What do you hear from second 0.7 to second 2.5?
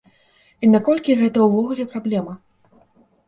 наколькі гэта ўвогуле праблема?